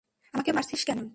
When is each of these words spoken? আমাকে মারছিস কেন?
আমাকে 0.33 0.51
মারছিস 0.51 0.81
কেন? 0.85 1.01